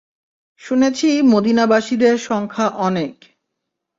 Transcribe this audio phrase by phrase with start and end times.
[0.61, 3.15] শুনেছি মদীনাবাসীদের সংখ্যা অনেক।